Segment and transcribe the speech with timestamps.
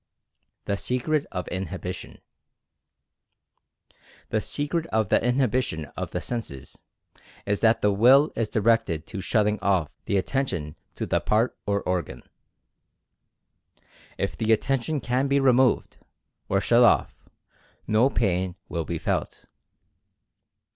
[0.65, 2.17] THE SECRET OF INHIBITION.
[4.29, 6.75] The secret of the inhibition of the senses,
[7.45, 11.83] is that the Will is directed to "shutting off" the attention to the part or
[11.83, 12.23] organ.
[14.17, 15.97] If the Attention can be removed,
[16.49, 17.13] or shut off,
[17.85, 19.45] no pain will be felt.